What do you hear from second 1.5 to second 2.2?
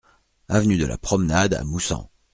à Moussan